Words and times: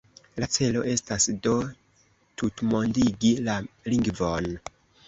La 0.43 0.45
celo 0.53 0.81
estas 0.93 1.27
do 1.49 1.53
tutmondigi 2.43 3.35
la 3.51 3.61
lingvon. 3.93 4.55